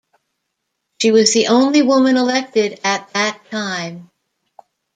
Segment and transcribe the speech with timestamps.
[0.99, 4.09] She was the only woman elected at that time.